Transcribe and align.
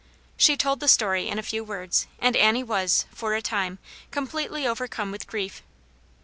She 0.35 0.57
told 0.57 0.79
the 0.79 0.87
story 0.87 1.27
in 1.29 1.37
a 1.37 1.43
few 1.43 1.63
words, 1.63 2.07
and 2.17 2.35
Annie 2.35 2.63
was, 2.63 3.05
for 3.13 3.35
a 3.35 3.41
time, 3.43 3.77
completely 4.09 4.65
overcome 4.65 5.11
with 5.11 5.27
grief. 5.27 5.61